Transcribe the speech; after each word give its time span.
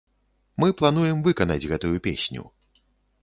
Мы 0.61 0.69
плануем 0.79 1.19
выканаць 1.27 1.67
гэтую 1.73 1.93
песню. 2.07 2.43